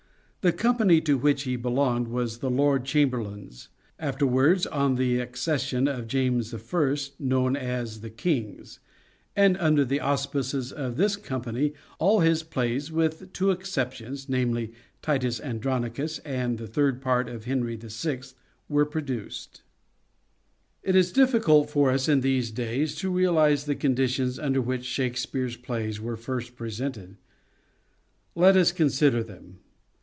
[0.43, 3.69] The company to which he belonged was the Lord Chamberlain's,
[3.99, 8.79] afterwards, on the accession of James I., known as the King's,
[9.35, 15.39] and under the auspices of this company all his plays, with two exceptions— namely," Titus
[15.39, 18.21] Andronicus" and" The Third Part of Henry VI."—
[18.67, 19.61] were produced.
[20.81, 25.55] It is difficult for us in these days to realise the conditions under which Shakespeare's
[25.55, 27.17] plays were first presented.
[28.33, 29.59] Let us consider them.